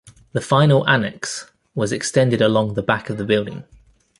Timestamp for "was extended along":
1.75-2.73